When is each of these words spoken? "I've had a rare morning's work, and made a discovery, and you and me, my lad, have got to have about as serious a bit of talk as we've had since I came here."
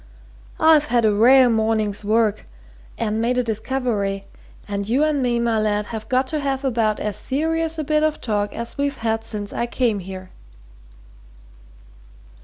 "I've 0.59 0.85
had 0.85 1.05
a 1.05 1.13
rare 1.13 1.47
morning's 1.47 2.03
work, 2.03 2.47
and 2.97 3.21
made 3.21 3.37
a 3.37 3.43
discovery, 3.43 4.25
and 4.67 4.89
you 4.89 5.03
and 5.03 5.21
me, 5.21 5.37
my 5.37 5.59
lad, 5.59 5.85
have 5.93 6.09
got 6.09 6.25
to 6.29 6.39
have 6.39 6.65
about 6.65 6.99
as 6.99 7.15
serious 7.15 7.77
a 7.77 7.83
bit 7.83 8.01
of 8.01 8.19
talk 8.19 8.51
as 8.51 8.79
we've 8.79 8.97
had 8.97 9.23
since 9.23 9.53
I 9.53 9.67
came 9.67 9.99
here." 9.99 10.31